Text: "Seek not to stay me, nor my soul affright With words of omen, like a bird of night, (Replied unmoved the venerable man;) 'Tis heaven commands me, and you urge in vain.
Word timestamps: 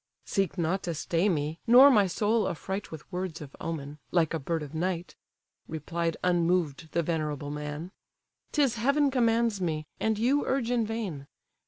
"Seek 0.25 0.57
not 0.57 0.81
to 0.89 0.95
stay 0.95 1.29
me, 1.29 1.59
nor 1.67 1.91
my 1.91 2.07
soul 2.07 2.47
affright 2.49 2.89
With 2.89 3.11
words 3.11 3.39
of 3.39 3.55
omen, 3.61 3.99
like 4.09 4.33
a 4.33 4.39
bird 4.39 4.63
of 4.63 4.73
night, 4.73 5.15
(Replied 5.67 6.17
unmoved 6.23 6.91
the 6.93 7.03
venerable 7.03 7.51
man;) 7.51 7.91
'Tis 8.51 8.77
heaven 8.77 9.11
commands 9.11 9.61
me, 9.61 9.85
and 9.99 10.17
you 10.17 10.43
urge 10.43 10.71
in 10.71 10.87
vain. 10.87 11.27